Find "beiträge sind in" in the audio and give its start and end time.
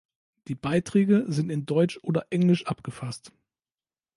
0.55-1.67